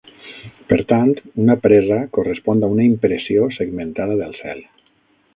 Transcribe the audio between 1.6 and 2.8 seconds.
presa correspon a